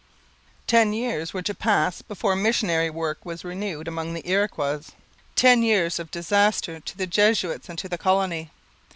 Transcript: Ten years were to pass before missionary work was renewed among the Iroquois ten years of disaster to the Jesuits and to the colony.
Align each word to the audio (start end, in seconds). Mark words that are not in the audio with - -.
Ten 0.65 0.93
years 0.93 1.31
were 1.31 1.43
to 1.43 1.53
pass 1.53 2.01
before 2.01 2.35
missionary 2.35 2.89
work 2.89 3.19
was 3.23 3.45
renewed 3.45 3.87
among 3.87 4.15
the 4.15 4.27
Iroquois 4.27 4.81
ten 5.35 5.61
years 5.61 5.99
of 5.99 6.09
disaster 6.09 6.79
to 6.79 6.97
the 6.97 7.05
Jesuits 7.05 7.69
and 7.69 7.77
to 7.77 7.87
the 7.87 7.99
colony. 7.99 8.49